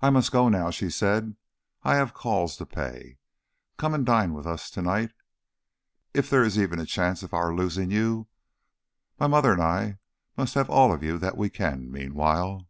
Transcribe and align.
"I 0.00 0.10
must 0.10 0.30
go 0.30 0.48
now," 0.48 0.70
she 0.70 0.88
said. 0.88 1.34
"I 1.82 1.96
have 1.96 2.14
calls 2.14 2.56
to 2.58 2.64
pay. 2.64 3.18
Come 3.76 3.92
and 3.92 4.06
dine 4.06 4.34
with 4.34 4.46
us 4.46 4.70
to 4.70 4.80
night. 4.82 5.10
If 6.14 6.30
there 6.30 6.44
is 6.44 6.56
even 6.56 6.78
a 6.78 6.86
chance 6.86 7.24
of 7.24 7.34
our 7.34 7.52
losing 7.52 7.90
you, 7.90 8.28
my 9.18 9.26
mother 9.26 9.52
and 9.52 9.60
I 9.60 9.98
must 10.36 10.54
have 10.54 10.70
all 10.70 10.92
of 10.92 11.02
you 11.02 11.18
that 11.18 11.36
we 11.36 11.50
can, 11.50 11.90
meanwhile." 11.90 12.68